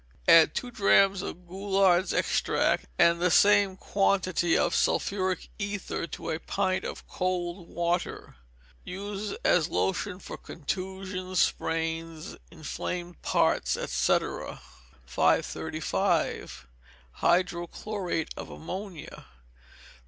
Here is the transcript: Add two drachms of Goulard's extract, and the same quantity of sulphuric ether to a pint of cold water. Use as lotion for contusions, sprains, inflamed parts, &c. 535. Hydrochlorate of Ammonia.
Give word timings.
Add 0.27 0.55
two 0.55 0.71
drachms 0.71 1.21
of 1.21 1.47
Goulard's 1.47 2.11
extract, 2.11 2.87
and 2.97 3.21
the 3.21 3.29
same 3.29 3.77
quantity 3.77 4.57
of 4.57 4.73
sulphuric 4.73 5.49
ether 5.59 6.07
to 6.07 6.31
a 6.31 6.39
pint 6.39 6.83
of 6.85 7.07
cold 7.07 7.69
water. 7.69 8.35
Use 8.83 9.33
as 9.45 9.69
lotion 9.69 10.17
for 10.17 10.37
contusions, 10.39 11.39
sprains, 11.39 12.35
inflamed 12.49 13.21
parts, 13.21 13.73
&c. 13.79 14.19
535. 15.05 16.65
Hydrochlorate 17.19 18.29
of 18.35 18.49
Ammonia. 18.49 19.27